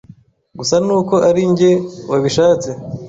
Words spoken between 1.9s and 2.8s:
wabishatse,